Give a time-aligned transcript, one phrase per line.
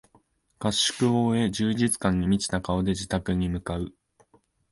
[0.57, 3.93] 合宿を終え充実感に満ちた顔で自宅に向かう